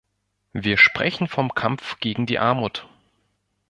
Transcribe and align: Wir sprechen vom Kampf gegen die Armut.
Wir 0.53 0.77
sprechen 0.79 1.27
vom 1.27 1.53
Kampf 1.53 1.99
gegen 1.99 2.25
die 2.25 2.39
Armut. 2.39 2.87